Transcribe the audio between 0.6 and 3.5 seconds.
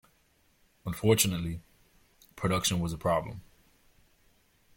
Unfortunately, production was a problem.